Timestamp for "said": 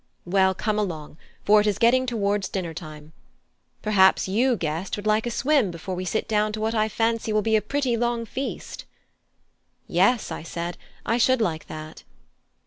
10.41-10.79